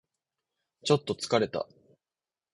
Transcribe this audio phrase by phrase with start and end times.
[0.83, 1.67] ちょっと疲れた